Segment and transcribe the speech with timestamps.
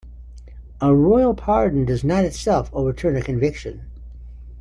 [0.81, 3.83] A royal pardon does not itself overturn a conviction.